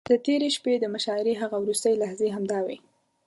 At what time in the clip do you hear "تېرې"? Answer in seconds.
0.25-0.49